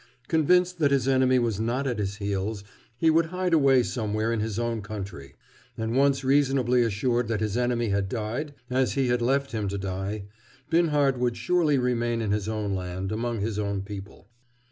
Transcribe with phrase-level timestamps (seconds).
[0.27, 2.63] Convinced that his enemy was not at his heels,
[2.97, 5.35] he would hide away somewhere in his own country.
[5.77, 9.77] And once reasonably assured that this enemy had died as he had left him to
[9.77, 10.23] die,
[10.71, 14.27] Binhart would surely remain in his own land, among his own people.